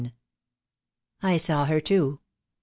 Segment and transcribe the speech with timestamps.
[1.21, 2.21] "I saw her too.